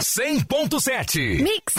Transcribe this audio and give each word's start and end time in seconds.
100.7. 0.00 1.42
Mix. 1.42 1.74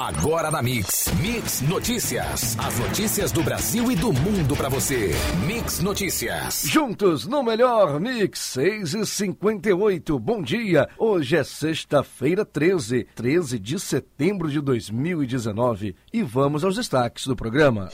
Agora 0.00 0.50
na 0.50 0.62
Mix. 0.62 1.10
Mix 1.20 1.62
Notícias. 1.62 2.58
As 2.58 2.78
notícias 2.78 3.32
do 3.32 3.42
Brasil 3.42 3.90
e 3.90 3.96
do 3.96 4.12
mundo 4.12 4.54
pra 4.54 4.68
você. 4.68 5.12
Mix 5.46 5.80
Notícias. 5.80 6.64
Juntos 6.66 7.26
no 7.26 7.42
melhor 7.42 7.98
Mix 7.98 8.38
6 8.40 8.94
e 8.94 9.06
58. 9.06 10.18
Bom 10.18 10.42
dia. 10.42 10.88
Hoje 10.98 11.36
é 11.36 11.44
sexta-feira 11.44 12.44
13, 12.44 13.06
13 13.14 13.58
de 13.58 13.80
setembro 13.80 14.50
de 14.50 14.60
2019 14.60 15.96
e 16.12 16.22
vamos 16.22 16.64
aos 16.64 16.76
destaques 16.76 17.26
do 17.26 17.34
programa. 17.34 17.88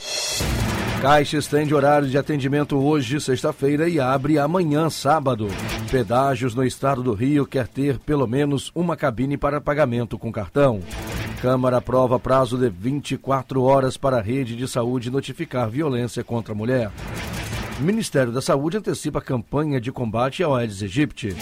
Caixa 1.05 1.37
estende 1.37 1.71
horário 1.71 2.07
de 2.07 2.17
atendimento 2.17 2.75
hoje, 2.83 3.21
sexta-feira, 3.21 3.87
e 3.87 3.99
abre 3.99 4.39
amanhã, 4.39 4.89
sábado. 4.89 5.47
Pedágios 5.91 6.55
no 6.55 6.65
estado 6.65 7.03
do 7.03 7.13
Rio 7.13 7.45
quer 7.45 7.67
ter 7.67 7.99
pelo 7.99 8.25
menos 8.25 8.71
uma 8.73 8.97
cabine 8.97 9.37
para 9.37 9.61
pagamento 9.61 10.17
com 10.17 10.31
cartão. 10.31 10.79
Câmara 11.43 11.77
aprova 11.77 12.19
prazo 12.19 12.57
de 12.57 12.69
24 12.69 13.61
horas 13.61 13.97
para 13.97 14.17
a 14.17 14.21
rede 14.21 14.55
de 14.55 14.67
saúde 14.67 15.11
notificar 15.11 15.69
violência 15.69 16.23
contra 16.23 16.53
a 16.53 16.57
mulher. 16.57 16.91
Ministério 17.79 18.31
da 18.31 18.41
Saúde 18.41 18.77
antecipa 18.77 19.21
campanha 19.21 19.79
de 19.79 19.91
combate 19.91 20.41
ao 20.41 20.55
Aedes 20.55 20.81
aegypti. 20.81 21.35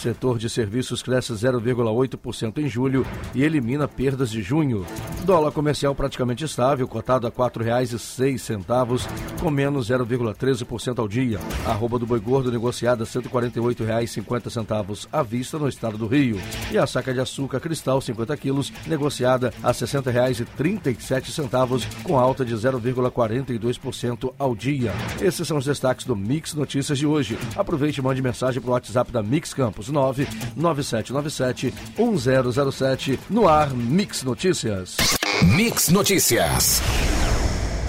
Setor 0.00 0.38
de 0.38 0.48
serviços 0.48 1.02
cresce 1.02 1.34
0,8% 1.34 2.56
em 2.56 2.66
julho 2.66 3.06
e 3.34 3.42
elimina 3.42 3.86
perdas 3.86 4.30
de 4.30 4.40
junho. 4.40 4.86
Dólar 5.26 5.52
comercial 5.52 5.94
praticamente 5.94 6.42
estável, 6.42 6.88
cotado 6.88 7.26
a 7.26 7.30
R$ 7.30 7.36
4,06, 7.36 9.06
com 9.38 9.50
menos 9.50 9.90
0,13% 9.90 10.98
ao 10.98 11.06
dia. 11.06 11.38
Arroba 11.66 11.98
do 11.98 12.06
boi 12.06 12.18
gordo 12.18 12.50
negociada 12.50 13.04
a 13.04 13.06
R$ 13.06 13.12
148,50 13.12 15.06
à 15.12 15.22
vista 15.22 15.58
no 15.58 15.68
estado 15.68 15.98
do 15.98 16.06
Rio. 16.06 16.40
E 16.72 16.78
a 16.78 16.86
saca 16.86 17.12
de 17.12 17.20
açúcar 17.20 17.60
cristal 17.60 18.00
50 18.00 18.34
quilos 18.38 18.72
negociada 18.86 19.52
a 19.62 19.68
R$ 19.68 19.74
60,37, 19.74 21.86
com 22.02 22.18
alta 22.18 22.42
de 22.42 22.54
0,42% 22.54 24.32
ao 24.38 24.56
dia. 24.56 24.94
Esses 25.20 25.46
são 25.46 25.58
os 25.58 25.66
destaques 25.66 26.06
do 26.06 26.16
Mix 26.16 26.54
Notícias 26.54 26.96
de 26.96 27.06
hoje. 27.06 27.38
Aproveite 27.54 28.00
e 28.00 28.02
mande 28.02 28.22
mensagem 28.22 28.62
para 28.62 28.70
o 28.70 28.72
WhatsApp 28.72 29.12
da 29.12 29.22
Mix 29.22 29.52
Campos 29.52 29.89
99797 29.90 31.74
1007 31.96 33.20
no 33.28 33.48
ar 33.48 33.70
Mix 33.74 34.22
Notícias. 34.22 34.96
Mix 35.42 35.88
Notícias. 35.88 36.82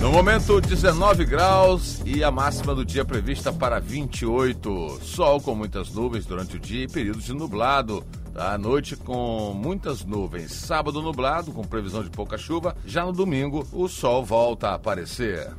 No 0.01 0.11
momento, 0.11 0.59
19 0.59 1.25
graus 1.25 2.01
e 2.03 2.23
a 2.23 2.31
máxima 2.31 2.73
do 2.73 2.83
dia 2.83 3.05
prevista 3.05 3.53
para 3.53 3.79
28. 3.79 4.99
Sol 5.03 5.39
com 5.39 5.53
muitas 5.53 5.91
nuvens 5.91 6.25
durante 6.25 6.55
o 6.55 6.59
dia 6.59 6.85
e 6.85 6.87
períodos 6.87 7.25
de 7.25 7.33
nublado. 7.33 8.03
À 8.33 8.57
noite 8.57 8.95
com 8.95 9.53
muitas 9.53 10.03
nuvens. 10.03 10.53
Sábado 10.53 11.03
nublado, 11.03 11.51
com 11.51 11.63
previsão 11.63 12.03
de 12.03 12.09
pouca 12.09 12.35
chuva. 12.35 12.75
Já 12.83 13.05
no 13.05 13.11
domingo, 13.11 13.67
o 13.71 13.87
sol 13.87 14.25
volta 14.25 14.69
a 14.69 14.73
aparecer. 14.73 15.51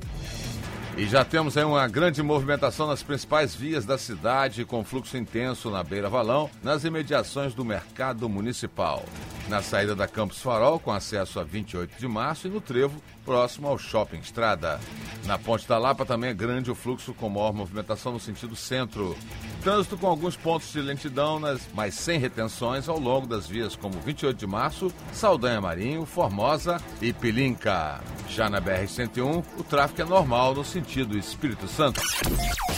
E 0.95 1.07
já 1.07 1.25
temos 1.25 1.57
aí 1.57 1.65
uma 1.65 1.89
grande 1.89 2.23
movimentação 2.23 2.87
nas 2.87 3.03
principais 3.03 3.55
vias 3.55 3.87
da 3.87 3.97
cidade, 3.97 4.65
com 4.67 4.85
fluxo 4.85 5.17
intenso 5.17 5.71
na 5.71 5.83
Beira 5.83 6.11
Valão, 6.11 6.51
nas 6.63 6.85
imediações 6.85 7.55
do 7.55 7.65
Mercado 7.65 8.29
Municipal. 8.29 9.03
Na 9.49 9.63
saída 9.63 9.97
da 9.97 10.07
Campos 10.07 10.43
Farol, 10.43 10.79
com 10.79 10.93
acesso 10.93 11.41
a 11.41 11.45
28 11.45 11.99
de 11.99 12.07
março, 12.07 12.47
e 12.47 12.51
no 12.51 12.61
Trevo, 12.61 13.03
próximo 13.25 13.69
ao 13.69 13.79
Shopping 13.79 14.19
Estrada. 14.19 14.79
Na 15.25 15.39
Ponte 15.39 15.67
da 15.67 15.79
Lapa 15.79 16.05
também 16.05 16.29
é 16.29 16.35
grande 16.35 16.71
o 16.71 16.75
fluxo 16.75 17.15
com 17.15 17.31
maior 17.31 17.55
movimentação 17.55 18.13
no 18.13 18.21
sentido 18.21 18.55
centro. 18.55 19.17
Trânsito 19.63 19.97
com 19.97 20.09
alguns 20.09 20.37
pontos 20.37 20.73
de 20.73 20.81
lentidão, 20.81 21.41
mas 21.73 21.95
sem 21.95 22.19
retenções 22.19 22.89
ao 22.89 22.99
longo 22.99 23.29
das 23.29 23.47
vias 23.47 23.77
como 23.77 24.01
28 24.01 24.37
de 24.37 24.47
março, 24.47 24.93
Saldanha 25.13 25.61
Marinho, 25.61 26.05
Formosa 26.05 26.81
e 27.01 27.13
Pilinca. 27.13 28.01
Já 28.29 28.51
na 28.51 28.61
BR-101, 28.61 29.45
o 29.57 29.63
tráfego 29.63 30.03
é 30.03 30.05
normal 30.05 30.55
no 30.55 30.65
sentido 30.65 31.17
Espírito 31.17 31.69
Santo. 31.69 32.01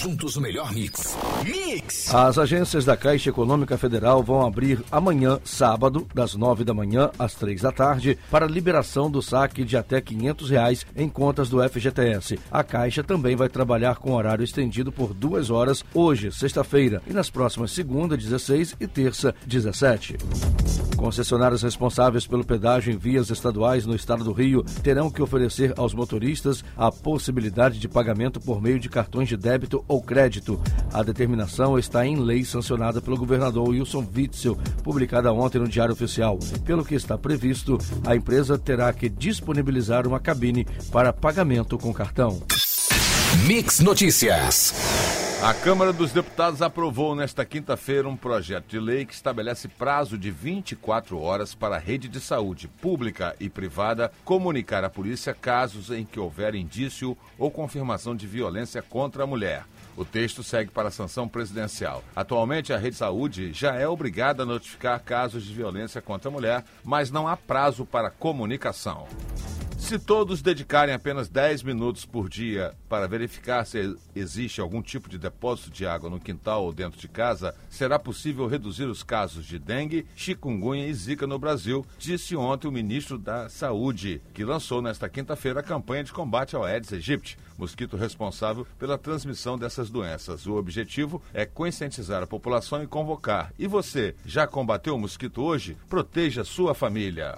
Juntos 0.02 0.36
o 0.36 0.40
melhor 0.42 0.72
mix. 0.74 1.16
Mix! 1.44 2.12
As 2.14 2.36
agências 2.36 2.84
da 2.84 2.96
Caixa 2.96 3.30
Econômica 3.30 3.78
Federal 3.78 4.22
vão 4.22 4.44
abrir 4.44 4.84
amanhã, 4.92 5.40
sábado, 5.42 6.06
das 6.12 6.34
9 6.34 6.64
da 6.64 6.74
manhã 6.74 7.10
às 7.18 7.34
3 7.34 7.62
da 7.62 7.72
tarde, 7.72 8.18
para 8.30 8.46
liberação 8.46 9.10
do 9.10 9.22
saque 9.22 9.64
de 9.64 9.76
até 9.76 10.02
500 10.02 10.50
reais 10.50 10.86
em 10.94 11.08
contas 11.08 11.48
do 11.48 11.66
FGTS. 11.66 12.38
A 12.50 12.62
Caixa 12.62 13.02
também 13.02 13.36
vai 13.36 13.48
trabalhar 13.48 13.96
com 13.96 14.12
horário 14.12 14.44
estendido 14.44 14.92
por 14.92 15.14
duas 15.14 15.48
horas 15.48 15.82
hoje, 15.94 16.30
sexta-feira, 16.30 16.73
e 17.06 17.12
nas 17.12 17.30
próximas 17.30 17.70
segunda, 17.70 18.16
16 18.16 18.76
e 18.80 18.86
terça, 18.86 19.34
17. 19.46 20.16
Concessionários 20.96 21.62
responsáveis 21.62 22.26
pelo 22.26 22.44
pedágio 22.44 22.92
em 22.92 22.96
vias 22.96 23.30
estaduais 23.30 23.86
no 23.86 23.94
estado 23.94 24.24
do 24.24 24.32
Rio 24.32 24.64
terão 24.82 25.10
que 25.10 25.22
oferecer 25.22 25.72
aos 25.76 25.94
motoristas 25.94 26.64
a 26.76 26.90
possibilidade 26.90 27.78
de 27.78 27.88
pagamento 27.88 28.40
por 28.40 28.60
meio 28.60 28.80
de 28.80 28.88
cartões 28.88 29.28
de 29.28 29.36
débito 29.36 29.84
ou 29.86 30.02
crédito. 30.02 30.60
A 30.92 31.02
determinação 31.02 31.78
está 31.78 32.04
em 32.04 32.16
lei 32.16 32.44
sancionada 32.44 33.00
pelo 33.00 33.16
governador 33.16 33.68
Wilson 33.68 34.04
Witzel, 34.16 34.58
publicada 34.82 35.32
ontem 35.32 35.58
no 35.58 35.68
Diário 35.68 35.92
Oficial. 35.92 36.38
Pelo 36.64 36.84
que 36.84 36.94
está 36.94 37.16
previsto, 37.16 37.78
a 38.04 38.16
empresa 38.16 38.58
terá 38.58 38.92
que 38.92 39.08
disponibilizar 39.08 40.08
uma 40.08 40.18
cabine 40.18 40.66
para 40.90 41.12
pagamento 41.12 41.78
com 41.78 41.92
cartão. 41.92 42.42
Mix 43.46 43.80
Notícias. 43.80 45.03
A 45.44 45.52
Câmara 45.52 45.92
dos 45.92 46.10
Deputados 46.10 46.62
aprovou 46.62 47.14
nesta 47.14 47.44
quinta-feira 47.44 48.08
um 48.08 48.16
projeto 48.16 48.64
de 48.66 48.80
lei 48.80 49.04
que 49.04 49.12
estabelece 49.12 49.68
prazo 49.68 50.16
de 50.16 50.30
24 50.30 51.20
horas 51.20 51.54
para 51.54 51.76
a 51.76 51.78
rede 51.78 52.08
de 52.08 52.18
saúde 52.18 52.66
pública 52.66 53.36
e 53.38 53.50
privada 53.50 54.10
comunicar 54.24 54.84
à 54.84 54.88
polícia 54.88 55.34
casos 55.34 55.90
em 55.90 56.02
que 56.02 56.18
houver 56.18 56.54
indício 56.54 57.14
ou 57.38 57.50
confirmação 57.50 58.16
de 58.16 58.26
violência 58.26 58.80
contra 58.80 59.24
a 59.24 59.26
mulher. 59.26 59.66
O 59.98 60.02
texto 60.02 60.42
segue 60.42 60.70
para 60.70 60.88
a 60.88 60.90
sanção 60.90 61.28
presidencial. 61.28 62.02
Atualmente, 62.16 62.72
a 62.72 62.78
Rede 62.78 62.96
Saúde 62.96 63.52
já 63.52 63.74
é 63.74 63.86
obrigada 63.86 64.44
a 64.44 64.46
notificar 64.46 64.98
casos 65.00 65.44
de 65.44 65.52
violência 65.52 66.00
contra 66.00 66.30
a 66.30 66.32
mulher, 66.32 66.64
mas 66.82 67.10
não 67.10 67.28
há 67.28 67.36
prazo 67.36 67.84
para 67.84 68.08
comunicação. 68.08 69.06
Se 69.84 69.98
todos 69.98 70.40
dedicarem 70.40 70.94
apenas 70.94 71.28
10 71.28 71.62
minutos 71.62 72.06
por 72.06 72.26
dia 72.26 72.74
para 72.88 73.06
verificar 73.06 73.66
se 73.66 73.94
existe 74.16 74.58
algum 74.58 74.80
tipo 74.80 75.10
de 75.10 75.18
depósito 75.18 75.70
de 75.70 75.86
água 75.86 76.08
no 76.08 76.18
quintal 76.18 76.64
ou 76.64 76.72
dentro 76.72 76.98
de 76.98 77.06
casa, 77.06 77.54
será 77.68 77.98
possível 77.98 78.46
reduzir 78.46 78.86
os 78.86 79.02
casos 79.02 79.44
de 79.44 79.58
dengue, 79.58 80.06
chikungunya 80.16 80.86
e 80.86 80.94
zika 80.94 81.26
no 81.26 81.38
Brasil, 81.38 81.84
disse 81.98 82.34
ontem 82.34 82.66
o 82.66 82.72
ministro 82.72 83.18
da 83.18 83.50
Saúde, 83.50 84.22
que 84.32 84.42
lançou 84.42 84.80
nesta 84.80 85.06
quinta-feira 85.06 85.60
a 85.60 85.62
campanha 85.62 86.02
de 86.02 86.14
combate 86.14 86.56
ao 86.56 86.64
Aedes 86.64 86.90
aegypti, 86.90 87.36
mosquito 87.58 87.96
responsável 87.96 88.66
pela 88.78 88.98
transmissão 88.98 89.58
dessas 89.58 89.90
doenças. 89.90 90.46
O 90.46 90.54
objetivo 90.54 91.22
é 91.32 91.44
conscientizar 91.44 92.22
a 92.22 92.26
população 92.26 92.82
e 92.82 92.86
convocar. 92.86 93.52
E 93.58 93.66
você, 93.66 94.14
já 94.24 94.46
combateu 94.46 94.94
o 94.94 94.98
mosquito 94.98 95.42
hoje? 95.42 95.76
Proteja 95.88 96.44
sua 96.44 96.74
família. 96.74 97.34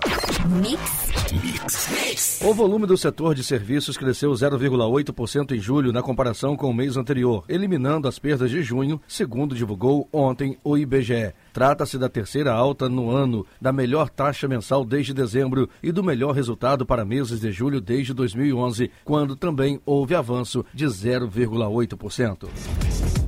O 2.44 2.54
volume 2.54 2.86
do 2.86 2.96
setor 2.96 3.34
de 3.34 3.42
serviços 3.42 3.96
cresceu 3.96 4.30
0,8% 4.32 5.52
em 5.52 5.58
julho 5.58 5.92
na 5.92 6.02
comparação 6.02 6.56
com 6.56 6.70
o 6.70 6.74
mês 6.74 6.96
anterior, 6.96 7.44
eliminando 7.48 8.06
as 8.06 8.18
perdas 8.18 8.50
de 8.50 8.62
junho, 8.62 9.00
segundo 9.08 9.54
divulgou 9.54 10.08
ontem 10.12 10.56
o 10.62 10.78
IBGE. 10.78 11.34
Trata-se 11.52 11.98
da 11.98 12.08
terceira 12.08 12.52
alta 12.52 12.88
no 12.88 13.10
ano, 13.10 13.46
da 13.60 13.72
melhor 13.72 14.08
taxa 14.08 14.46
mensal 14.46 14.84
desde 14.84 15.14
dezembro 15.14 15.68
e 15.82 15.90
do 15.90 16.04
melhor 16.04 16.32
resultado 16.32 16.86
para 16.86 17.04
meses 17.04 17.40
de 17.40 17.50
julho 17.50 17.80
desde 17.80 18.12
2011, 18.12 18.90
quando 19.04 19.34
também 19.34 19.80
houve 19.84 20.05
avanço 20.14 20.64
de 20.72 20.86
0,8%. 20.86 22.48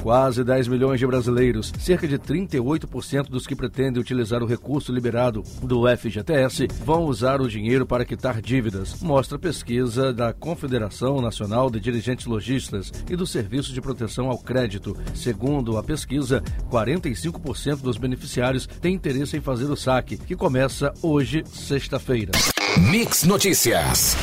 Quase 0.03 0.45
10 0.45 0.69
milhões 0.69 1.01
de 1.01 1.07
brasileiros, 1.07 1.73
cerca 1.79 2.07
de 2.07 2.19
38% 2.19 3.29
dos 3.29 3.47
que 3.47 3.57
pretendem 3.57 4.01
utilizar 4.01 4.43
o 4.43 4.47
recurso 4.47 4.93
liberado 4.93 5.43
do 5.63 5.85
FGTS, 5.89 6.69
vão 6.85 7.05
usar 7.05 7.41
o 7.41 7.49
dinheiro 7.49 7.85
para 7.85 8.05
quitar 8.05 8.41
dívidas, 8.41 9.01
mostra 9.03 9.39
pesquisa 9.39 10.13
da 10.13 10.33
Confederação 10.33 11.21
Nacional 11.21 11.71
de 11.71 11.81
Dirigentes 11.81 12.27
Logistas 12.27 12.93
e 13.11 13.17
do 13.17 13.27
Serviço 13.27 13.73
de 13.73 13.81
Proteção 13.81 14.31
ao 14.31 14.39
Crédito. 14.39 14.97
Segundo 15.15 15.77
a 15.77 15.83
pesquisa, 15.83 16.43
45% 16.71 17.83
dos 17.83 17.99
beneficiários 17.99 18.67
têm 18.67 18.95
interesse 18.95 19.37
em 19.37 19.41
fazer 19.41 19.65
o 19.65 19.77
saque, 19.77 20.17
que 20.17 20.37
começa 20.37 20.93
hoje, 21.03 21.43
sexta-feira. 21.47 22.33
Mix 22.91 23.25
Notícias. 23.25 24.17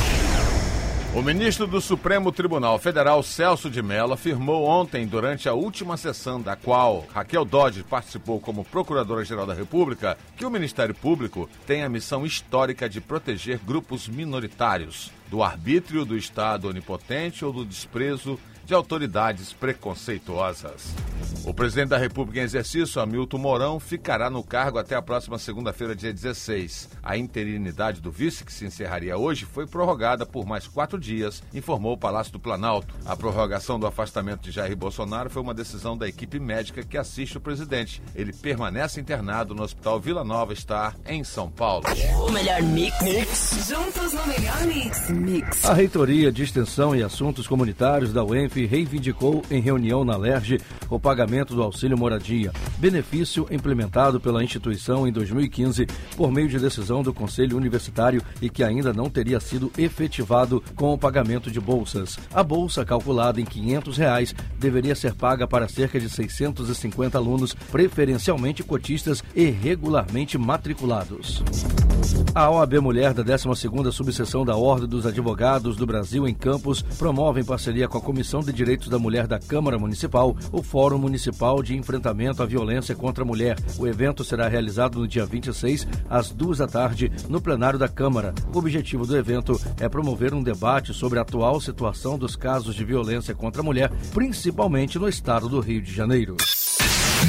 O 1.16 1.22
ministro 1.22 1.66
do 1.66 1.80
Supremo 1.80 2.30
Tribunal 2.30 2.78
Federal, 2.78 3.24
Celso 3.24 3.70
de 3.70 3.82
Mello, 3.82 4.12
afirmou 4.12 4.66
ontem, 4.66 5.08
durante 5.08 5.48
a 5.48 5.54
última 5.54 5.96
sessão 5.96 6.42
da 6.42 6.58
qual 6.58 7.08
Raquel 7.14 7.46
Dodge 7.46 7.84
participou 7.84 8.38
como 8.38 8.66
Procuradora-Geral 8.66 9.46
da 9.46 9.54
República, 9.54 10.18
que 10.36 10.46
o 10.46 10.52
Ministério 10.52 10.94
Público 10.94 11.50
tem 11.66 11.84
a 11.84 11.90
missão 11.90 12.26
histórica 12.26 12.90
de 12.90 13.00
proteger 13.00 13.60
grupos 13.60 14.10
minoritários 14.10 15.10
do 15.32 15.42
arbítrio 15.42 16.04
do 16.04 16.18
Estado 16.18 16.68
onipotente 16.68 17.46
ou 17.46 17.54
do 17.54 17.64
desprezo 17.64 18.38
de 18.66 18.74
autoridades 18.74 19.54
preconceituosas. 19.54 20.94
O 21.46 21.54
presidente 21.54 21.90
da 21.90 21.98
República 21.98 22.40
em 22.40 22.44
exercício, 22.44 23.00
Hamilton 23.00 23.38
Mourão, 23.38 23.80
ficará 23.80 24.30
no 24.32 24.44
cargo 24.44 24.80
até 24.80 24.96
a 24.96 25.02
próxima 25.02 25.38
segunda-feira, 25.38 25.96
dia 25.96 26.12
16. 26.12 26.90
A 27.04 27.16
interinidade 27.18 28.02
do 28.02 28.12
vice, 28.12 28.44
que 28.44 28.52
se 28.52 28.66
encerraria 28.66 29.16
hoje, 29.16 29.46
foi 29.46 29.68
prorrogada 29.68 30.26
por 30.26 30.46
mais 30.46 30.68
quatro 30.68 31.00
dias, 31.00 31.44
informou 31.54 31.94
o 31.94 31.98
Palácio 31.98 32.34
do 32.34 32.40
Planalto. 32.40 32.96
A 33.06 33.16
prorrogação 33.16 33.80
do 33.80 33.86
afastamento 33.86 34.42
de 34.42 34.52
Jair 34.52 34.76
Bolsonaro 34.76 35.30
foi 35.30 35.42
uma 35.42 35.54
decisão 35.54 35.96
da 35.96 36.08
equipe 36.08 36.40
médica 36.40 36.84
que 36.84 36.98
assiste 36.98 37.38
o 37.38 37.42
presidente. 37.42 38.02
Ele 38.16 38.34
permanece 38.34 39.00
internado 39.00 39.54
no 39.54 39.62
Hospital 39.62 40.00
Vila 40.00 40.24
Nova 40.24 40.56
Star, 40.56 40.96
em 41.06 41.24
São 41.24 41.50
Paulo. 41.52 41.86
O 42.28 42.32
melhor 42.32 42.62
mix. 42.64 43.00
mix. 43.04 43.68
Juntos 43.70 44.14
no 44.14 44.26
melhor 44.26 44.66
mix. 44.66 45.10
Mix. 45.12 45.66
A 45.66 45.74
Reitoria 45.74 46.32
de 46.32 46.42
Extensão 46.42 46.96
e 46.96 47.04
Assuntos 47.04 47.46
Comunitários 47.46 48.12
da 48.12 48.24
UENF 48.24 48.55
reivindicou 48.64 49.42
em 49.50 49.60
reunião 49.60 50.06
na 50.06 50.16
LERJ 50.16 50.62
o 50.88 51.00
pagamento 51.00 51.56
do 51.56 51.64
auxílio 51.64 51.98
moradia, 51.98 52.54
benefício 52.78 53.48
implementado 53.50 54.20
pela 54.20 54.44
instituição 54.44 55.08
em 55.08 55.12
2015 55.12 55.88
por 56.16 56.32
meio 56.32 56.48
de 56.48 56.60
decisão 56.60 57.02
do 57.02 57.14
Conselho 57.14 57.58
Universitário 57.58 58.22
e 58.40 58.50
que 58.50 58.64
ainda 58.64 58.94
não 58.94 59.10
teria 59.10 59.40
sido 59.40 59.72
efetivado 59.78 60.64
com 60.76 60.94
o 60.94 60.98
pagamento 60.98 61.50
de 61.50 61.60
bolsas. 61.60 62.18
A 62.34 62.44
bolsa, 62.44 62.86
calculada 62.86 63.42
em 63.42 63.46
500 63.46 63.98
reais, 63.98 64.36
deveria 64.60 64.96
ser 64.96 65.14
paga 65.16 65.48
para 65.48 65.68
cerca 65.68 66.00
de 66.00 66.10
650 66.10 67.18
alunos, 67.18 67.54
preferencialmente 67.72 68.64
cotistas 68.64 69.24
e 69.36 69.46
regularmente 69.50 70.38
matriculados. 70.38 71.44
A 72.34 72.50
OAB 72.50 72.80
Mulher 72.82 73.14
da 73.14 73.24
12ª 73.24 73.92
Subseção 73.92 74.44
da 74.44 74.56
Ordem 74.56 74.88
dos 74.88 75.06
Advogados 75.06 75.78
do 75.78 75.86
Brasil 75.86 76.28
em 76.28 76.34
Campos 76.34 76.82
promove 76.82 77.42
em 77.42 77.46
parceria 77.46 77.88
com 77.88 77.98
a 77.98 78.02
Comissão 78.02 78.42
de 78.42 78.52
Direitos 78.52 78.90
da 78.90 79.00
Mulher 79.00 79.28
da 79.28 79.40
Câmara 79.40 79.80
Municipal 79.80 80.36
o 80.52 80.62
Fórum 80.62 80.98
Municipal 80.98 81.62
de 81.64 81.76
Enfrentamento 81.76 82.44
à 82.44 82.46
Violência 82.46 82.96
contra 82.96 83.24
a 83.24 83.28
Mulher. 83.28 83.58
O 83.78 83.88
evento 83.88 84.24
será 84.24 84.48
realizado 84.48 85.00
no 85.00 85.08
dia 85.08 85.26
26, 85.26 85.88
às 86.10 86.32
duas 86.32 86.58
da 86.58 86.68
tarde, 86.68 87.12
no 87.30 87.42
plenário 87.42 87.80
da 87.80 87.88
Câmara. 87.88 88.34
O 88.54 88.58
objetivo 88.58 89.06
do 89.06 89.18
evento 89.18 89.60
é 89.80 89.88
promover 89.88 90.34
um 90.34 90.44
debate 90.44 90.94
sobre 90.94 91.20
a 91.20 91.22
atual 91.22 91.62
situação 91.62 92.18
dos 92.18 92.36
casos 92.36 92.76
de 92.76 92.84
violência 92.84 93.34
contra 93.34 93.62
a 93.62 93.66
mulher, 93.66 93.92
principalmente 94.14 95.00
no 95.00 95.08
estado 95.08 95.48
do 95.48 95.60
Rio 95.60 95.82
de 95.82 95.94
Janeiro. 95.94 96.36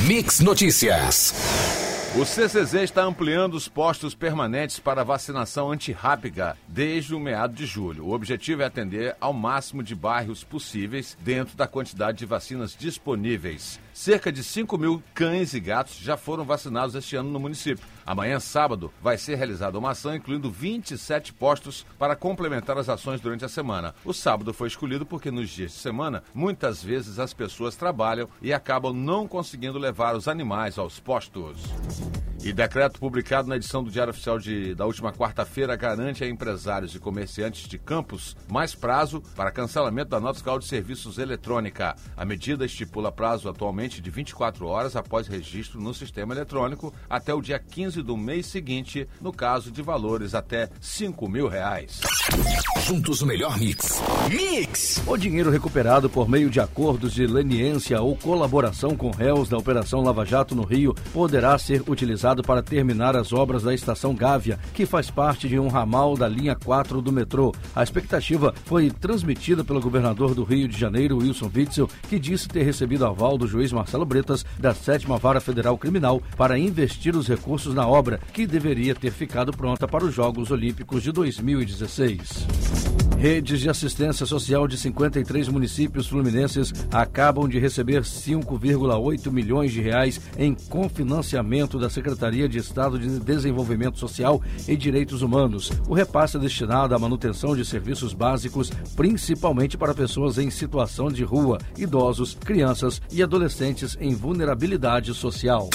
Mix 0.06 0.40
Notícias. 0.40 1.85
O 2.18 2.24
CCZ 2.24 2.72
está 2.76 3.02
ampliando 3.02 3.52
os 3.52 3.68
postos 3.68 4.14
permanentes 4.14 4.78
para 4.78 5.04
vacinação 5.04 5.70
antirrábica 5.70 6.56
desde 6.66 7.14
o 7.14 7.20
meado 7.20 7.52
de 7.52 7.66
julho. 7.66 8.06
O 8.06 8.14
objetivo 8.14 8.62
é 8.62 8.64
atender 8.64 9.14
ao 9.20 9.34
máximo 9.34 9.82
de 9.82 9.94
bairros 9.94 10.42
possíveis 10.42 11.14
dentro 11.20 11.54
da 11.58 11.66
quantidade 11.66 12.16
de 12.16 12.24
vacinas 12.24 12.74
disponíveis. 12.74 13.78
Cerca 13.96 14.30
de 14.30 14.44
5 14.44 14.76
mil 14.76 15.02
cães 15.14 15.54
e 15.54 15.58
gatos 15.58 15.96
já 15.96 16.18
foram 16.18 16.44
vacinados 16.44 16.94
este 16.94 17.16
ano 17.16 17.30
no 17.30 17.40
município. 17.40 17.82
Amanhã, 18.04 18.38
sábado, 18.38 18.92
vai 19.02 19.16
ser 19.16 19.36
realizada 19.36 19.78
uma 19.78 19.92
ação 19.92 20.14
incluindo 20.14 20.50
27 20.50 21.32
postos 21.32 21.86
para 21.98 22.14
complementar 22.14 22.76
as 22.76 22.90
ações 22.90 23.22
durante 23.22 23.46
a 23.46 23.48
semana. 23.48 23.94
O 24.04 24.12
sábado 24.12 24.52
foi 24.52 24.68
escolhido 24.68 25.06
porque 25.06 25.30
nos 25.30 25.48
dias 25.48 25.72
de 25.72 25.78
semana, 25.78 26.22
muitas 26.34 26.84
vezes 26.84 27.18
as 27.18 27.32
pessoas 27.32 27.74
trabalham 27.74 28.28
e 28.42 28.52
acabam 28.52 28.92
não 28.92 29.26
conseguindo 29.26 29.78
levar 29.78 30.14
os 30.14 30.28
animais 30.28 30.76
aos 30.76 31.00
postos. 31.00 31.62
E 32.46 32.52
decreto 32.52 33.00
publicado 33.00 33.48
na 33.48 33.56
edição 33.56 33.82
do 33.82 33.90
Diário 33.90 34.12
Oficial 34.12 34.38
de, 34.38 34.72
da 34.72 34.86
última 34.86 35.12
quarta-feira 35.12 35.74
garante 35.74 36.22
a 36.22 36.28
empresários 36.28 36.94
e 36.94 37.00
comerciantes 37.00 37.68
de 37.68 37.76
campos 37.76 38.36
mais 38.48 38.72
prazo 38.72 39.20
para 39.34 39.50
cancelamento 39.50 40.10
da 40.10 40.20
nota 40.20 40.34
fiscal 40.34 40.56
de 40.56 40.64
serviços 40.64 41.18
eletrônica. 41.18 41.96
A 42.16 42.24
medida 42.24 42.64
estipula 42.64 43.10
prazo 43.10 43.48
atualmente 43.48 44.00
de 44.00 44.10
24 44.10 44.64
horas 44.64 44.94
após 44.94 45.26
registro 45.26 45.80
no 45.80 45.92
sistema 45.92 46.34
eletrônico 46.34 46.94
até 47.10 47.34
o 47.34 47.42
dia 47.42 47.58
15 47.58 48.00
do 48.00 48.16
mês 48.16 48.46
seguinte, 48.46 49.08
no 49.20 49.32
caso 49.32 49.72
de 49.72 49.82
valores 49.82 50.32
até 50.32 50.70
5 50.80 51.28
mil 51.28 51.48
reais. 51.48 52.00
Juntos 52.86 53.22
o 53.22 53.26
melhor 53.26 53.58
mix. 53.58 54.00
Mix! 54.30 55.02
O 55.04 55.16
dinheiro 55.16 55.50
recuperado 55.50 56.08
por 56.08 56.28
meio 56.28 56.48
de 56.48 56.60
acordos 56.60 57.12
de 57.12 57.26
leniência 57.26 58.00
ou 58.00 58.16
colaboração 58.16 58.96
com 58.96 59.10
réus 59.10 59.48
da 59.48 59.58
Operação 59.58 60.00
Lava 60.00 60.24
Jato 60.24 60.54
no 60.54 60.62
Rio 60.62 60.94
poderá 61.12 61.58
ser 61.58 61.82
utilizado 61.88 62.35
para 62.42 62.62
terminar 62.62 63.16
as 63.16 63.32
obras 63.32 63.62
da 63.62 63.74
estação 63.74 64.14
Gávea, 64.14 64.58
que 64.74 64.86
faz 64.86 65.10
parte 65.10 65.48
de 65.48 65.58
um 65.58 65.68
ramal 65.68 66.16
da 66.16 66.28
linha 66.28 66.54
4 66.54 67.00
do 67.00 67.12
metrô. 67.12 67.54
A 67.74 67.82
expectativa 67.82 68.54
foi 68.64 68.90
transmitida 68.90 69.64
pelo 69.64 69.80
governador 69.80 70.34
do 70.34 70.44
Rio 70.44 70.68
de 70.68 70.78
Janeiro, 70.78 71.18
Wilson 71.18 71.50
Witzel, 71.54 71.88
que 72.08 72.18
disse 72.18 72.48
ter 72.48 72.62
recebido 72.62 73.06
aval 73.06 73.36
do 73.36 73.46
juiz 73.46 73.72
Marcelo 73.72 74.04
Bretas 74.04 74.44
da 74.58 74.74
7 74.74 75.06
Vara 75.20 75.40
Federal 75.40 75.76
Criminal 75.78 76.22
para 76.36 76.58
investir 76.58 77.14
os 77.16 77.28
recursos 77.28 77.74
na 77.74 77.86
obra, 77.86 78.20
que 78.32 78.46
deveria 78.46 78.94
ter 78.94 79.10
ficado 79.10 79.52
pronta 79.52 79.86
para 79.86 80.04
os 80.04 80.14
Jogos 80.14 80.50
Olímpicos 80.50 81.02
de 81.02 81.12
2016. 81.12 82.95
Redes 83.18 83.60
de 83.60 83.70
assistência 83.70 84.26
social 84.26 84.68
de 84.68 84.76
53 84.76 85.48
municípios 85.48 86.06
fluminenses 86.06 86.72
acabam 86.92 87.48
de 87.48 87.58
receber 87.58 88.02
5,8 88.02 89.32
milhões 89.32 89.72
de 89.72 89.80
reais 89.80 90.20
em 90.38 90.54
confinanciamento 90.54 91.78
da 91.78 91.88
Secretaria 91.88 92.48
de 92.48 92.58
Estado 92.58 92.98
de 92.98 93.18
Desenvolvimento 93.18 93.98
Social 93.98 94.42
e 94.68 94.76
Direitos 94.76 95.22
Humanos. 95.22 95.72
O 95.88 95.94
repasse 95.94 96.36
é 96.36 96.40
destinado 96.40 96.94
à 96.94 96.98
manutenção 96.98 97.56
de 97.56 97.64
serviços 97.64 98.12
básicos, 98.12 98.70
principalmente 98.94 99.78
para 99.78 99.94
pessoas 99.94 100.36
em 100.36 100.50
situação 100.50 101.08
de 101.08 101.24
rua, 101.24 101.58
idosos, 101.76 102.36
crianças 102.38 103.00
e 103.10 103.22
adolescentes 103.22 103.96
em 103.98 104.14
vulnerabilidade 104.14 105.14
social. 105.14 105.70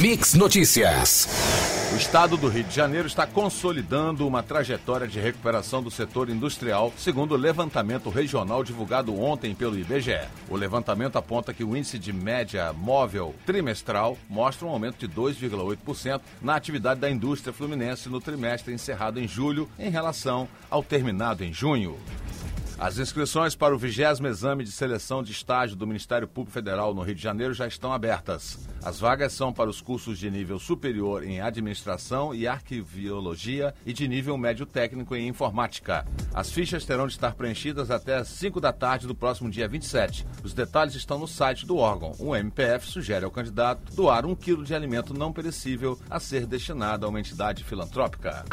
Mix 0.00 0.34
Notícias. 0.34 1.77
O 1.90 1.96
estado 1.96 2.36
do 2.36 2.48
Rio 2.48 2.64
de 2.64 2.74
Janeiro 2.74 3.06
está 3.06 3.26
consolidando 3.26 4.26
uma 4.26 4.42
trajetória 4.42 5.08
de 5.08 5.18
recuperação 5.18 5.82
do 5.82 5.90
setor 5.90 6.28
industrial, 6.28 6.92
segundo 6.98 7.32
o 7.32 7.36
levantamento 7.36 8.10
regional 8.10 8.62
divulgado 8.62 9.18
ontem 9.18 9.54
pelo 9.54 9.76
IBGE. 9.78 10.20
O 10.50 10.56
levantamento 10.56 11.16
aponta 11.16 11.54
que 11.54 11.64
o 11.64 11.74
índice 11.74 11.98
de 11.98 12.12
média 12.12 12.74
móvel 12.74 13.34
trimestral 13.46 14.18
mostra 14.28 14.66
um 14.66 14.70
aumento 14.70 14.98
de 14.98 15.08
2,8% 15.08 16.20
na 16.42 16.56
atividade 16.56 17.00
da 17.00 17.10
indústria 17.10 17.54
fluminense 17.54 18.10
no 18.10 18.20
trimestre 18.20 18.74
encerrado 18.74 19.18
em 19.18 19.26
julho 19.26 19.66
em 19.78 19.88
relação 19.90 20.46
ao 20.70 20.82
terminado 20.82 21.42
em 21.42 21.54
junho. 21.54 21.98
As 22.78 22.96
inscrições 22.96 23.56
para 23.56 23.74
o 23.74 23.78
vigésimo 23.78 24.28
exame 24.28 24.62
de 24.62 24.70
seleção 24.70 25.20
de 25.20 25.32
estágio 25.32 25.74
do 25.74 25.84
Ministério 25.84 26.28
Público 26.28 26.52
Federal 26.52 26.94
no 26.94 27.02
Rio 27.02 27.16
de 27.16 27.20
Janeiro 27.20 27.52
já 27.52 27.66
estão 27.66 27.92
abertas. 27.92 28.56
As 28.84 29.00
vagas 29.00 29.32
são 29.32 29.52
para 29.52 29.68
os 29.68 29.80
cursos 29.80 30.16
de 30.16 30.30
nível 30.30 30.60
superior 30.60 31.24
em 31.24 31.40
Administração 31.40 32.32
e 32.32 32.46
Arquiviologia 32.46 33.74
e 33.84 33.92
de 33.92 34.06
nível 34.06 34.38
médio 34.38 34.64
técnico 34.64 35.16
em 35.16 35.26
Informática. 35.26 36.06
As 36.32 36.52
fichas 36.52 36.84
terão 36.84 37.08
de 37.08 37.14
estar 37.14 37.34
preenchidas 37.34 37.90
até 37.90 38.14
às 38.14 38.28
5 38.28 38.60
da 38.60 38.72
tarde 38.72 39.08
do 39.08 39.14
próximo 39.14 39.50
dia 39.50 39.66
27. 39.66 40.24
Os 40.44 40.54
detalhes 40.54 40.94
estão 40.94 41.18
no 41.18 41.26
site 41.26 41.66
do 41.66 41.78
órgão. 41.78 42.12
O 42.20 42.36
MPF 42.36 42.86
sugere 42.86 43.24
ao 43.24 43.30
candidato 43.32 43.92
doar 43.92 44.24
um 44.24 44.36
quilo 44.36 44.64
de 44.64 44.72
alimento 44.72 45.12
não 45.12 45.32
perecível 45.32 45.98
a 46.08 46.20
ser 46.20 46.46
destinado 46.46 47.04
a 47.04 47.08
uma 47.08 47.18
entidade 47.18 47.64
filantrópica. 47.64 48.44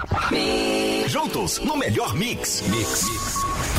Juntos 1.08 1.60
no 1.60 1.78
melhor 1.78 2.16
mix. 2.16 2.64
Mix. 2.68 3.06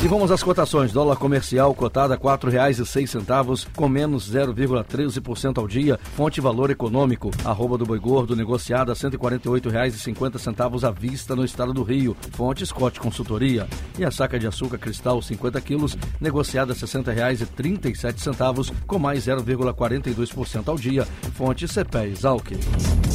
E 0.05 0.07
vamos 0.07 0.31
às 0.37 0.43
cotações. 0.43 0.93
Dólar 0.93 1.17
comercial 1.17 1.75
cotada 1.75 2.13
a 2.13 2.17
R$ 2.19 2.23
4,06, 2.23 3.67
com 3.75 3.89
menos 3.89 4.31
0,13% 4.31 5.57
ao 5.59 5.67
dia. 5.67 5.99
Fonte 6.15 6.43
Valor 6.43 6.71
Econômico, 6.71 7.31
arroba 7.43 7.79
do 7.79 7.87
Boi 7.87 7.99
Gordo, 7.99 8.37
negociada 8.37 8.93
a 8.93 8.95
R$ 8.95 9.01
148,50 9.01 10.87
à 10.87 10.91
vista 10.91 11.35
no 11.35 11.43
estado 11.43 11.73
do 11.73 11.83
Rio. 11.83 12.15
Fonte 12.33 12.67
Scott 12.67 13.01
Consultoria. 13.01 13.67
E 13.99 14.05
a 14.05 14.11
saca 14.11 14.39
de 14.39 14.47
açúcar 14.47 14.77
cristal 14.77 15.23
50 15.23 15.59
quilos, 15.63 15.97
negociada 16.21 16.75
a 16.75 16.77
R$ 16.77 16.83
60,37, 16.83 18.75
com 18.87 18.99
mais 18.99 19.25
0,42% 19.25 20.69
ao 20.69 20.77
dia. 20.77 21.07
Fonte 21.33 21.67
CPE 21.67 22.11
Exalc. 22.11 22.53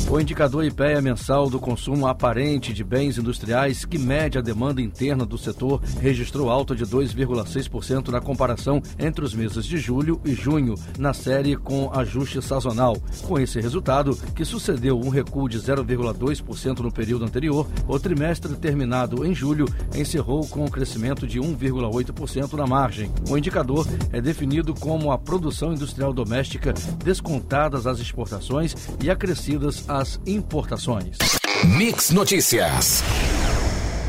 O 0.09 0.19
indicador 0.19 0.65
IPEA 0.65 1.01
mensal 1.01 1.49
do 1.49 1.59
consumo 1.59 2.07
aparente 2.07 2.73
de 2.73 2.83
bens 2.83 3.17
industriais, 3.17 3.85
que 3.85 3.97
mede 3.97 4.37
a 4.37 4.41
demanda 4.41 4.81
interna 4.81 5.25
do 5.25 5.37
setor, 5.37 5.79
registrou 6.01 6.49
alta 6.49 6.75
de 6.75 6.83
2,6% 7.15 8.09
na 8.09 8.21
comparação 8.21 8.81
entre 8.99 9.23
os 9.23 9.33
meses 9.33 9.65
de 9.65 9.77
julho 9.77 10.19
e 10.25 10.33
junho, 10.33 10.75
na 10.97 11.13
série 11.13 11.55
com 11.55 11.91
ajuste 11.93 12.41
sazonal. 12.41 12.97
Com 13.23 13.39
esse 13.39 13.59
resultado, 13.59 14.17
que 14.35 14.45
sucedeu 14.45 14.99
um 14.99 15.09
recuo 15.09 15.49
de 15.49 15.59
0,2% 15.59 16.79
no 16.79 16.91
período 16.91 17.25
anterior, 17.25 17.67
o 17.87 17.99
trimestre 17.99 18.55
terminado 18.55 19.25
em 19.25 19.33
julho 19.33 19.65
encerrou 19.95 20.45
com 20.47 20.65
um 20.65 20.69
crescimento 20.69 21.27
de 21.27 21.39
1,8% 21.39 22.53
na 22.53 22.67
margem. 22.67 23.11
O 23.29 23.37
indicador 23.37 23.87
é 24.11 24.21
definido 24.21 24.73
como 24.73 25.11
a 25.11 25.17
produção 25.17 25.73
industrial 25.73 26.13
doméstica 26.13 26.73
descontadas 27.03 27.87
as 27.87 27.99
exportações 27.99 28.75
e 29.01 29.09
acrescidas 29.09 29.87
as 29.87 30.19
importações. 30.25 31.17
Mix 31.63 32.09
Notícias. 32.11 33.03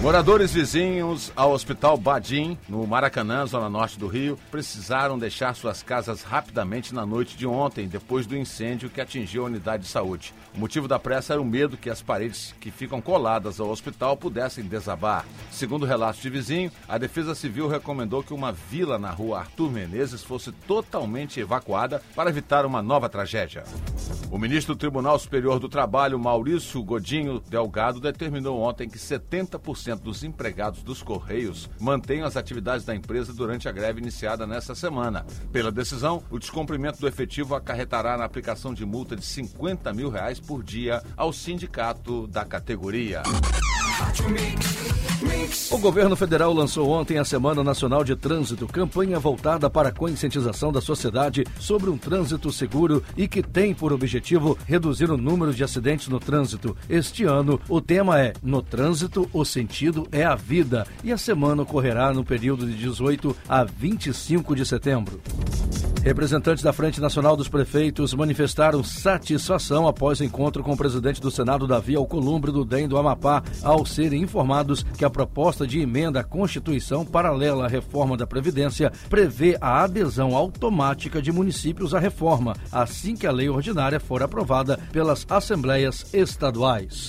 Moradores 0.03 0.53
vizinhos 0.53 1.31
ao 1.37 1.53
Hospital 1.53 1.97
Badim, 1.97 2.59
no 2.69 2.85
Maracanã, 2.89 3.47
zona 3.47 3.71
norte 3.71 3.97
do 3.97 4.09
Rio, 4.09 4.37
precisaram 4.51 5.17
deixar 5.17 5.55
suas 5.55 5.81
casas 5.81 6.25
rapidamente 6.25 6.93
na 6.93 7.07
noite 7.07 7.37
de 7.37 7.47
ontem, 7.47 7.87
depois 7.87 8.27
do 8.27 8.37
incêndio 8.37 8.91
que 8.91 9.01
atingiu 9.01 9.45
a 9.45 9.47
unidade 9.47 9.85
de 9.85 9.89
saúde. 9.89 10.35
O 10.57 10.59
motivo 10.59 10.89
da 10.89 10.99
pressa 10.99 11.35
era 11.35 11.41
o 11.41 11.45
medo 11.45 11.77
que 11.77 11.89
as 11.89 12.03
paredes 12.03 12.53
que 12.61 12.73
ficam 12.73 13.01
coladas 13.01 13.61
ao 13.61 13.71
hospital 13.71 14.17
pudessem 14.17 14.65
desabar. 14.65 15.25
Segundo 15.53 15.87
relatos 15.87 16.21
de 16.21 16.29
vizinho, 16.29 16.73
a 16.89 16.99
Defesa 16.99 17.33
Civil 17.33 17.69
recomendou 17.69 18.25
que 18.25 18.35
uma 18.35 18.51
vila 18.51 18.99
na 18.99 19.13
rua 19.13 19.39
Arthur 19.39 19.71
Menezes 19.71 20.25
fosse 20.25 20.51
totalmente 20.51 21.39
evacuada 21.39 22.03
para 22.17 22.29
evitar 22.29 22.67
uma 22.67 22.83
nova 22.83 23.09
tragédia. 23.09 23.63
O 24.31 24.39
ministro 24.39 24.75
do 24.75 24.79
Tribunal 24.79 25.19
Superior 25.19 25.59
do 25.59 25.69
Trabalho, 25.69 26.19
Maurício 26.19 26.83
Godinho 26.83 27.41
Delgado, 27.41 28.01
determinou 28.01 28.61
ontem 28.61 28.89
que 28.89 28.99
70% 28.99 30.01
dos 30.01 30.25
empregados 30.25 30.83
dos 30.83 31.03
Correios 31.03 31.69
mantenham 31.79 32.27
as 32.27 32.37
atividades 32.37 32.85
da 32.85 32.95
empresa 32.95 33.33
durante 33.33 33.69
a 33.69 33.73
greve 33.73 34.01
iniciada 34.01 34.47
nesta 34.47 34.75
semana. 34.75 35.27
Pela 35.53 35.71
decisão, 35.71 36.23
o 36.31 36.39
descumprimento 36.39 37.01
do 37.01 37.09
efetivo 37.09 37.55
acarretará 37.55 38.17
na 38.17 38.25
aplicação 38.25 38.73
de 38.73 38.85
multa 38.85 39.15
de 39.15 39.25
50 39.25 39.93
mil 39.93 40.09
reais 40.09 40.41
por 40.41 40.63
dia 40.63 41.03
ao 41.17 41.33
sindicato 41.33 42.27
da 42.27 42.45
categoria. 42.45 43.23
O 45.71 45.79
governo 45.79 46.17
federal 46.17 46.53
lançou 46.53 46.89
ontem 46.89 47.19
a 47.19 47.25
Semana 47.25 47.63
Nacional 47.63 48.03
de 48.03 48.17
Trânsito, 48.17 48.67
campanha 48.67 49.19
voltada 49.19 49.69
para 49.69 49.91
a 49.91 49.93
conscientização 49.93 50.73
da 50.73 50.81
sociedade 50.81 51.45
sobre 51.59 51.91
um 51.91 51.99
trânsito 51.99 52.51
seguro 52.51 53.03
e 53.17 53.29
que 53.29 53.43
tem 53.43 53.75
por 53.75 53.93
objetivo 53.93 54.57
reduzir 54.67 55.11
o 55.11 55.17
número 55.17 55.53
de 55.53 55.63
acidentes 55.63 56.09
no 56.09 56.19
trânsito. 56.19 56.77
Este 56.89 57.25
ano, 57.25 57.61
o 57.69 57.81
tema 57.81 58.19
é 58.19 58.33
No 58.43 58.63
Trânsito, 58.63 59.29
o 59.33 59.45
sentido 59.45 60.07
é 60.11 60.25
a 60.25 60.35
vida 60.35 60.87
e 61.05 61.13
a 61.13 61.19
semana 61.19 61.63
ocorrerá 61.63 62.13
no 62.13 62.25
período 62.25 62.67
de 62.67 62.75
18 62.75 63.37
a 63.49 63.65
25 63.65 64.57
de 64.57 64.65
setembro. 64.65 65.21
Representantes 66.03 66.65
da 66.65 66.73
Frente 66.73 67.01
Nacional 67.01 67.37
dos 67.37 67.49
Prefeitos 67.49 68.13
manifestaram 68.13 68.83
satisfação 68.83 69.87
após 69.87 70.21
encontro 70.21 70.61
com 70.61 70.73
o 70.73 70.77
presidente 70.77 71.21
do 71.21 71.31
Senado, 71.31 71.65
Davi 71.65 71.95
Alcolumbre, 71.95 72.51
do 72.51 72.65
DEM 72.65 72.89
do 72.89 72.99
Amapá, 72.99 73.41
ao 73.63 73.87
serem 73.87 74.21
informados 74.21 74.83
que 74.99 75.05
a 75.05 75.11
proposta 75.11 75.42
de 75.67 75.81
emenda 75.81 76.21
à 76.21 76.25
Constituição 76.25 77.05
paralela 77.05 77.65
à 77.65 77.69
reforma 77.69 78.17
da 78.17 78.27
Previdência 78.27 78.93
prevê 79.11 79.59
a 79.61 79.83
adesão 79.83 80.37
automática 80.37 81.21
de 81.21 81.33
municípios 81.33 81.95
à 81.95 81.99
reforma, 81.99 82.55
assim 82.71 83.17
que 83.17 83.27
a 83.27 83.33
lei 83.33 83.49
ordinária 83.49 83.99
for 83.99 84.23
aprovada 84.23 84.79
pelas 84.93 85.27
assembleias 85.29 86.07
estaduais. 86.15 87.09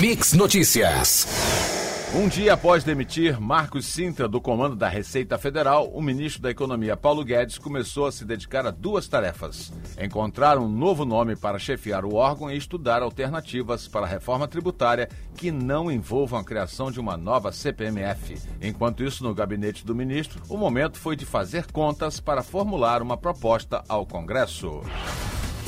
Mix 0.00 0.32
Notícias. 0.32 1.83
Um 2.16 2.28
dia 2.28 2.52
após 2.52 2.84
demitir 2.84 3.40
Marcos 3.40 3.86
Sintra 3.86 4.28
do 4.28 4.40
comando 4.40 4.76
da 4.76 4.88
Receita 4.88 5.36
Federal, 5.36 5.88
o 5.88 6.00
ministro 6.00 6.40
da 6.40 6.48
Economia 6.48 6.96
Paulo 6.96 7.24
Guedes 7.24 7.58
começou 7.58 8.06
a 8.06 8.12
se 8.12 8.24
dedicar 8.24 8.64
a 8.64 8.70
duas 8.70 9.08
tarefas: 9.08 9.72
encontrar 10.00 10.56
um 10.56 10.68
novo 10.68 11.04
nome 11.04 11.34
para 11.34 11.58
chefiar 11.58 12.04
o 12.04 12.14
órgão 12.14 12.48
e 12.48 12.56
estudar 12.56 13.02
alternativas 13.02 13.88
para 13.88 14.06
a 14.06 14.08
reforma 14.08 14.46
tributária 14.46 15.08
que 15.36 15.50
não 15.50 15.90
envolvam 15.90 16.38
a 16.38 16.44
criação 16.44 16.88
de 16.88 17.00
uma 17.00 17.16
nova 17.16 17.50
CPMF. 17.50 18.40
Enquanto 18.62 19.02
isso, 19.02 19.24
no 19.24 19.34
gabinete 19.34 19.84
do 19.84 19.92
ministro, 19.92 20.40
o 20.48 20.56
momento 20.56 20.98
foi 20.98 21.16
de 21.16 21.26
fazer 21.26 21.66
contas 21.72 22.20
para 22.20 22.44
formular 22.44 23.02
uma 23.02 23.16
proposta 23.16 23.82
ao 23.88 24.06
Congresso. 24.06 24.82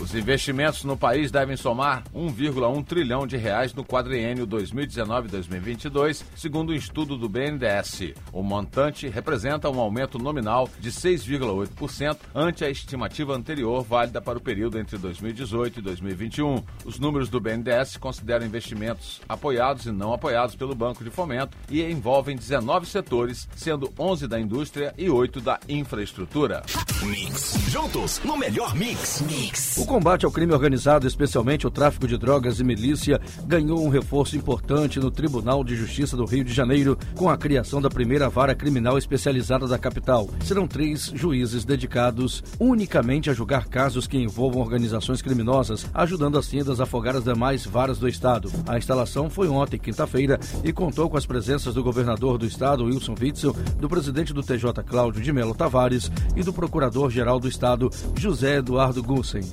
Os 0.01 0.15
investimentos 0.15 0.85
no 0.85 0.95
país 0.95 1.31
devem 1.31 1.57
somar 1.57 2.05
1,1 2.15 2.85
trilhão 2.85 3.27
de 3.27 3.37
reais 3.39 3.73
no 3.73 3.83
quadriênio 3.83 4.47
2019-2022, 4.47 6.23
segundo 6.37 6.71
o 6.71 6.73
um 6.73 6.77
estudo 6.77 7.17
do 7.17 7.29
BNDES. 7.29 8.13
O 8.31 8.43
montante 8.43 9.09
representa 9.09 9.71
um 9.71 9.81
aumento 9.81 10.19
nominal 10.19 10.69
de 10.79 10.91
6,8% 10.91 12.19
ante 12.35 12.63
a 12.63 12.71
estimativa 12.71 13.35
anterior 13.35 13.83
válida 13.83 14.21
para 14.21 14.37
o 14.37 14.41
período 14.41 14.79
entre 14.79 14.99
2018 14.99 15.79
e 15.79 15.83
2021. 15.83 16.63
Os 16.85 16.99
números 16.99 17.31
do 17.31 17.41
BNDES 17.41 17.97
consideram 17.97 18.45
investimentos 18.45 19.23
apoiados 19.27 19.87
e 19.87 19.93
não 19.93 20.13
apoiados 20.13 20.55
pelo 20.55 20.75
Banco 20.75 21.03
de 21.03 21.11
Fomento 21.11 21.57
e 21.71 21.83
envolvem 21.83 22.37
19 22.37 22.85
setores, 22.85 23.49
sendo 23.57 23.93
11 23.99 24.29
da 24.29 24.39
indústria 24.39 24.93
e 24.99 25.09
8 25.09 25.41
da 25.41 25.59
infraestrutura. 25.67 26.63
Mix. 27.03 27.55
Juntos 27.71 28.21
no 28.25 28.37
melhor 28.37 28.75
mix. 28.75 29.23
Mix. 29.23 29.86
O 29.87 29.89
combate 29.89 30.27
ao 30.27 30.33
crime 30.33 30.53
organizado, 30.53 31.07
especialmente 31.07 31.65
o 31.65 31.71
tráfico 31.71 32.09
de 32.09 32.19
drogas 32.19 32.59
e 32.59 32.65
milícia, 32.65 33.21
ganhou 33.47 33.81
um 33.85 33.89
reforço 33.89 34.37
importante 34.37 34.99
no 34.99 35.13
Tribunal 35.13 35.63
de 35.63 35.77
Justiça 35.77 36.17
do 36.17 36.25
Rio 36.25 36.43
de 36.43 36.53
Janeiro 36.53 36.99
com 37.15 37.31
a 37.31 37.37
criação 37.37 37.81
da 37.81 37.89
primeira 37.89 38.29
vara 38.29 38.53
criminal 38.53 38.99
especializada 38.99 39.69
da 39.69 39.79
capital. 39.79 40.29
Serão 40.45 40.67
três 40.67 41.13
juízes 41.15 41.65
dedicados 41.65 42.43
unicamente 42.59 43.31
a 43.31 43.33
julgar 43.33 43.69
casos 43.69 44.09
que 44.09 44.19
envolvam 44.19 44.61
organizações 44.61 45.23
criminosas, 45.23 45.87
ajudando 45.95 46.37
assim 46.37 46.63
a 46.63 46.65
desafogar 46.65 47.15
as 47.15 47.23
demais 47.23 47.65
varas 47.65 47.97
do 47.97 48.09
estado. 48.09 48.51
A 48.67 48.77
instalação 48.77 49.31
foi 49.31 49.47
ontem, 49.47 49.79
quinta-feira, 49.79 50.41
e 50.65 50.73
contou 50.73 51.09
com 51.09 51.17
as 51.17 51.27
presenças 51.27 51.75
do 51.75 51.85
governador 51.85 52.39
do 52.39 52.47
estado, 52.47 52.87
Wilson 52.87 53.15
Witzel, 53.21 53.55
do 53.79 53.89
presidente 53.89 54.35
do 54.35 54.43
TJ, 54.43 54.83
Cláudio 54.85 55.23
de 55.23 55.33
Melo 55.33 55.55
Tavares, 55.55 56.11
e 56.35 56.43
do 56.43 56.53
procurador-geral 56.53 57.39
do 57.39 57.47
estado, 57.47 57.89
José 58.17 58.57
Eduardo 58.57 59.01
Gussen. 59.01 59.45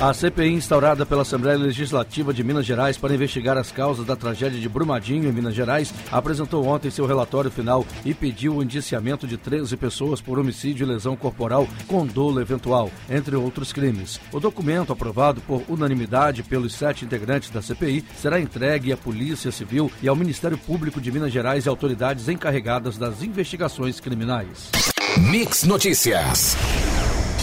A 0.00 0.14
CPI 0.14 0.54
instaurada 0.54 1.04
pela 1.04 1.20
Assembleia 1.20 1.58
Legislativa 1.58 2.32
de 2.32 2.42
Minas 2.42 2.64
Gerais 2.64 2.96
para 2.96 3.12
investigar 3.12 3.58
as 3.58 3.70
causas 3.70 4.06
da 4.06 4.16
tragédia 4.16 4.58
de 4.58 4.66
Brumadinho, 4.66 5.28
em 5.28 5.32
Minas 5.32 5.54
Gerais, 5.54 5.92
apresentou 6.10 6.64
ontem 6.64 6.90
seu 6.90 7.04
relatório 7.04 7.50
final 7.50 7.84
e 8.02 8.14
pediu 8.14 8.56
o 8.56 8.62
indiciamento 8.62 9.26
de 9.26 9.36
13 9.36 9.76
pessoas 9.76 10.18
por 10.22 10.38
homicídio 10.38 10.84
e 10.84 10.88
lesão 10.88 11.14
corporal 11.14 11.68
com 11.86 12.06
dolo 12.06 12.40
eventual, 12.40 12.90
entre 13.10 13.36
outros 13.36 13.74
crimes. 13.74 14.18
O 14.32 14.40
documento, 14.40 14.90
aprovado 14.90 15.42
por 15.42 15.62
unanimidade 15.68 16.42
pelos 16.42 16.72
sete 16.72 17.04
integrantes 17.04 17.50
da 17.50 17.60
CPI, 17.60 18.02
será 18.16 18.40
entregue 18.40 18.94
à 18.94 18.96
Polícia 18.96 19.52
Civil 19.52 19.92
e 20.02 20.08
ao 20.08 20.16
Ministério 20.16 20.56
Público 20.56 20.98
de 20.98 21.12
Minas 21.12 21.30
Gerais 21.30 21.66
e 21.66 21.68
autoridades 21.68 22.26
encarregadas 22.26 22.96
das 22.96 23.22
investigações 23.22 24.00
criminais. 24.00 24.70
Mix 25.18 25.64
Notícias. 25.64 26.56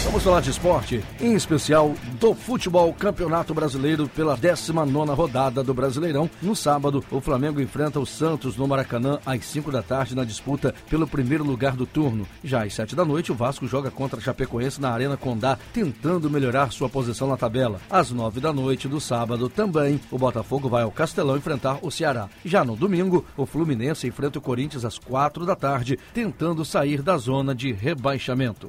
Vamos 0.04 0.22
falar 0.22 0.40
de 0.40 0.50
esporte, 0.50 1.04
em 1.20 1.34
especial 1.34 1.94
do 2.18 2.34
futebol 2.34 2.92
Campeonato 2.94 3.52
Brasileiro 3.52 4.08
pela 4.08 4.36
19 4.36 5.12
rodada 5.12 5.62
do 5.62 5.74
Brasileirão. 5.74 6.30
No 6.40 6.56
sábado, 6.56 7.04
o 7.10 7.20
Flamengo 7.20 7.60
enfrenta 7.60 8.00
o 8.00 8.06
Santos 8.06 8.56
no 8.56 8.66
Maracanã 8.66 9.18
às 9.26 9.44
5 9.44 9.70
da 9.70 9.82
tarde 9.82 10.16
na 10.16 10.24
disputa 10.24 10.74
pelo 10.88 11.06
primeiro 11.06 11.44
lugar 11.44 11.76
do 11.76 11.84
turno. 11.84 12.26
Já 12.42 12.64
às 12.64 12.74
7 12.74 12.96
da 12.96 13.04
noite, 13.04 13.30
o 13.30 13.34
Vasco 13.34 13.66
joga 13.66 13.90
contra 13.90 14.18
a 14.18 14.22
Chapecoense 14.22 14.80
na 14.80 14.90
Arena 14.90 15.16
Condá, 15.16 15.58
tentando 15.74 16.30
melhorar 16.30 16.72
sua 16.72 16.88
posição 16.88 17.28
na 17.28 17.36
tabela. 17.36 17.80
Às 17.90 18.10
9 18.10 18.40
da 18.40 18.52
noite 18.52 18.88
do 18.88 19.00
sábado 19.00 19.48
também, 19.48 20.00
o 20.10 20.18
Botafogo 20.18 20.68
vai 20.68 20.84
ao 20.84 20.90
Castelão 20.90 21.36
enfrentar 21.36 21.78
o 21.82 21.90
Ceará. 21.90 22.28
Já 22.44 22.64
no 22.64 22.76
domingo, 22.76 23.26
o 23.36 23.44
Fluminense 23.44 24.06
enfrenta 24.06 24.38
o 24.38 24.42
Corinthians 24.42 24.84
às 24.84 24.98
4 24.98 25.44
da 25.44 25.54
tarde, 25.54 25.98
tentando 26.14 26.64
sair 26.64 27.02
da 27.02 27.18
zona 27.18 27.54
de 27.54 27.72
rebaixamento. 27.72 28.68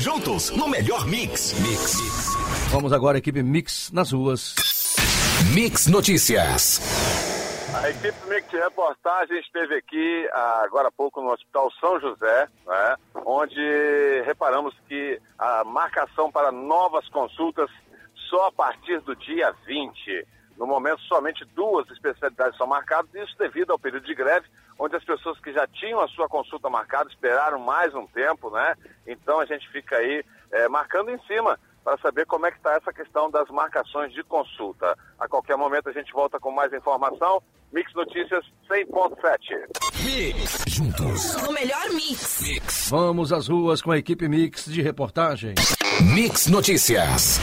Juntos 0.00 0.50
no 0.50 0.68
melhor 0.68 1.04
mix. 1.06 1.54
Mix. 1.60 1.98
Vamos 2.70 2.92
agora, 2.92 3.18
equipe 3.18 3.42
Mix 3.42 3.90
nas 3.90 4.12
ruas. 4.12 4.54
Mix 5.52 5.88
Notícias. 5.88 6.80
A 7.74 7.90
equipe 7.90 8.16
Mix 8.28 8.48
Reportagem 8.52 9.40
esteve 9.40 9.74
aqui 9.74 10.28
agora 10.62 10.88
há 10.88 10.92
pouco 10.92 11.20
no 11.20 11.32
Hospital 11.32 11.70
São 11.80 12.00
José, 12.00 12.48
né, 12.66 12.96
onde 13.26 14.22
reparamos 14.24 14.74
que 14.88 15.20
a 15.36 15.64
marcação 15.64 16.30
para 16.30 16.52
novas 16.52 17.08
consultas 17.08 17.68
só 18.30 18.46
a 18.46 18.52
partir 18.52 19.00
do 19.00 19.16
dia 19.16 19.52
20. 19.66 20.26
No 20.56 20.66
momento, 20.66 21.00
somente 21.02 21.44
duas 21.56 21.88
especialidades 21.90 22.56
são 22.56 22.66
marcadas, 22.66 23.12
isso 23.14 23.36
devido 23.36 23.72
ao 23.72 23.78
período 23.78 24.06
de 24.06 24.14
greve, 24.14 24.46
onde 24.78 24.96
as 24.96 25.04
pessoas 25.04 25.38
que 25.40 25.52
já 25.52 25.66
tinham 25.66 26.00
a 26.00 26.08
sua 26.08 26.28
consulta 26.28 26.70
marcada 26.70 27.10
esperaram 27.10 27.58
mais 27.58 27.94
um 27.94 28.06
tempo, 28.06 28.50
né? 28.50 28.74
Então 29.06 29.40
a 29.40 29.44
gente 29.44 29.68
fica 29.70 29.96
aí 29.96 30.24
é, 30.52 30.68
marcando 30.68 31.10
em 31.10 31.18
cima 31.26 31.58
para 31.82 31.98
saber 31.98 32.26
como 32.26 32.46
é 32.46 32.50
que 32.50 32.58
está 32.58 32.74
essa 32.74 32.92
questão 32.92 33.30
das 33.30 33.48
marcações 33.48 34.12
de 34.12 34.22
consulta. 34.22 34.96
A 35.18 35.26
qualquer 35.26 35.56
momento 35.56 35.88
a 35.88 35.92
gente 35.92 36.12
volta 36.12 36.38
com 36.38 36.52
mais 36.52 36.72
informação. 36.72 37.42
Mix 37.72 37.92
Notícias 37.94 38.44
100.7. 38.70 39.38
Mix. 40.04 40.64
Juntos. 40.68 41.42
No 41.42 41.52
melhor 41.52 41.88
mix. 41.90 42.40
Mix. 42.42 42.90
Vamos 42.90 43.32
às 43.32 43.48
ruas 43.48 43.82
com 43.82 43.90
a 43.90 43.98
equipe 43.98 44.28
Mix 44.28 44.66
de 44.66 44.80
reportagem. 44.80 45.54
Mix 46.14 46.46
Notícias. 46.46 47.38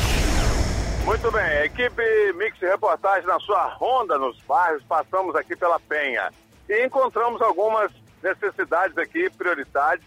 Muito 1.03 1.31
bem, 1.31 1.43
a 1.43 1.65
equipe 1.65 2.33
Mix 2.33 2.59
Reportagem 2.59 3.27
na 3.27 3.39
sua 3.39 3.67
ronda 3.75 4.17
nos 4.17 4.39
bairros, 4.41 4.81
passamos 4.83 5.35
aqui 5.35 5.55
pela 5.55 5.79
Penha 5.81 6.31
e 6.67 6.85
encontramos 6.85 7.41
algumas 7.41 7.91
necessidades 8.21 8.97
aqui, 8.97 9.29
prioridades, 9.29 10.05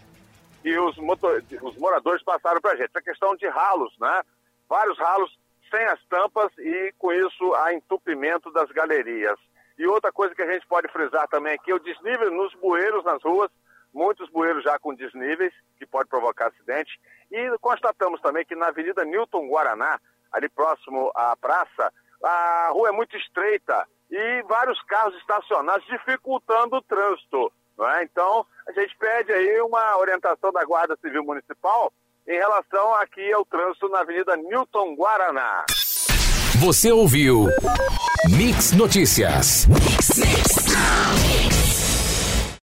que 0.61 0.77
os, 0.77 0.97
motor... 0.97 1.41
os 1.61 1.77
moradores 1.77 2.23
passaram 2.23 2.59
para 2.59 2.71
a 2.71 2.75
gente. 2.75 2.91
A 2.93 3.01
questão 3.01 3.35
de 3.35 3.47
ralos, 3.47 3.93
né? 3.99 4.21
Vários 4.67 4.97
ralos 4.97 5.37
sem 5.71 5.83
as 5.85 6.03
tampas 6.05 6.51
e, 6.57 6.93
com 6.97 7.13
isso, 7.13 7.53
há 7.55 7.73
entupimento 7.73 8.51
das 8.51 8.69
galerias. 8.71 9.39
E 9.77 9.87
outra 9.87 10.11
coisa 10.11 10.35
que 10.35 10.41
a 10.41 10.51
gente 10.51 10.67
pode 10.67 10.91
frisar 10.91 11.27
também 11.27 11.53
aqui 11.53 11.71
é 11.71 11.75
o 11.75 11.79
desnível 11.79 12.31
nos 12.31 12.53
bueiros 12.55 13.03
nas 13.05 13.23
ruas, 13.23 13.49
muitos 13.93 14.29
bueiros 14.29 14.63
já 14.63 14.77
com 14.77 14.93
desníveis, 14.93 15.53
que 15.77 15.85
pode 15.85 16.09
provocar 16.09 16.47
acidente. 16.47 16.99
E 17.31 17.57
constatamos 17.59 18.19
também 18.21 18.45
que 18.45 18.55
na 18.55 18.67
Avenida 18.67 19.05
Newton 19.05 19.47
Guaraná, 19.47 19.99
ali 20.33 20.49
próximo 20.49 21.11
à 21.15 21.35
praça, 21.37 21.93
a 22.21 22.69
rua 22.73 22.89
é 22.89 22.91
muito 22.91 23.15
estreita 23.15 23.87
e 24.09 24.43
vários 24.43 24.81
carros 24.83 25.15
estacionados 25.15 25.85
dificultando 25.87 26.77
o 26.77 26.81
trânsito. 26.81 27.51
É? 27.79 28.03
Então, 28.03 28.45
a 28.67 28.71
gente 28.73 28.95
pede 28.97 29.31
aí 29.31 29.61
uma 29.61 29.97
orientação 29.97 30.51
da 30.51 30.63
Guarda 30.65 30.97
Civil 31.01 31.23
Municipal 31.23 31.93
em 32.27 32.37
relação 32.37 32.93
aqui 32.95 33.31
ao 33.31 33.45
trânsito 33.45 33.87
na 33.89 33.99
Avenida 34.01 34.35
Newton 34.35 34.95
Guaraná. 34.95 35.65
Você 36.59 36.91
ouviu 36.91 37.45
Mix 38.29 38.73
Notícias. 38.73 39.65
Mix, 39.67 40.17
mix. 40.17 41.48